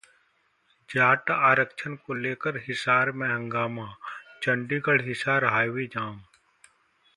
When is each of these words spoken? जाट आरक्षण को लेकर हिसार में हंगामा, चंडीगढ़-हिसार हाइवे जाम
जाट 0.89 1.29
आरक्षण 1.31 1.95
को 1.95 2.13
लेकर 2.13 2.57
हिसार 2.57 3.11
में 3.11 3.27
हंगामा, 3.27 3.87
चंडीगढ़-हिसार 4.43 5.45
हाइवे 5.45 5.85
जाम 5.85 6.21